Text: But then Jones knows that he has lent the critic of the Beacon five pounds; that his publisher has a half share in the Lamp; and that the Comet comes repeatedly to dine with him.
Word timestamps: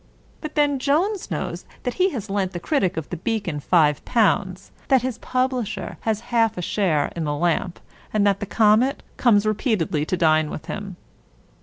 But 0.41 0.55
then 0.55 0.79
Jones 0.79 1.29
knows 1.29 1.63
that 1.83 1.93
he 2.01 2.09
has 2.09 2.27
lent 2.27 2.53
the 2.53 2.59
critic 2.59 2.97
of 2.97 3.07
the 3.11 3.17
Beacon 3.17 3.59
five 3.59 4.03
pounds; 4.03 4.71
that 4.87 5.03
his 5.03 5.19
publisher 5.19 5.97
has 6.01 6.21
a 6.21 6.25
half 6.33 6.59
share 6.63 7.11
in 7.15 7.23
the 7.23 7.35
Lamp; 7.35 7.79
and 8.11 8.25
that 8.25 8.39
the 8.39 8.47
Comet 8.47 9.03
comes 9.17 9.45
repeatedly 9.45 10.03
to 10.07 10.17
dine 10.17 10.49
with 10.49 10.65
him. 10.65 10.95